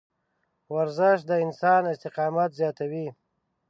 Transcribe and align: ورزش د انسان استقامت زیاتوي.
ورزش 0.75 1.19
د 1.29 1.31
انسان 1.45 1.81
استقامت 1.93 2.49
زیاتوي. 2.59 3.07